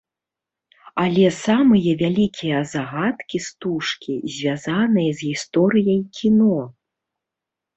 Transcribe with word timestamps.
Але 1.01 1.25
самыя 1.45 1.91
вялікія 1.99 2.61
загадкі 2.73 3.37
стужкі 3.49 4.13
звязаныя 4.37 5.11
з 5.21 5.29
гісторыяй 5.35 6.01
кіно. 6.23 6.57